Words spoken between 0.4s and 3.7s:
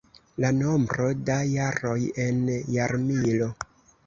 La nombro da jaroj en jarmilo.